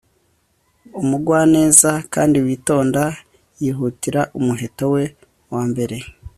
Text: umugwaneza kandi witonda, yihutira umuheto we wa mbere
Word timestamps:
umugwaneza 1.01 1.91
kandi 2.13 2.37
witonda, 2.45 3.03
yihutira 3.61 4.21
umuheto 4.39 4.85
we 4.93 5.03
wa 5.53 5.63
mbere 5.69 5.97